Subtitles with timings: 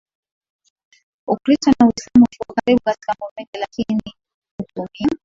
[1.27, 4.13] Ukristo na Uislamu viko karibu katika mambo mengi lakini
[4.57, 5.17] hutumia